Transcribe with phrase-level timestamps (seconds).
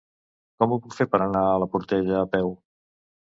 [0.61, 2.53] Com ho puc fer per anar a la Portella a peu?